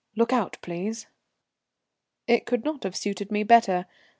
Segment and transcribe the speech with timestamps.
[0.15, 1.05] Look out, please."
[2.25, 3.85] It could not have suited me better.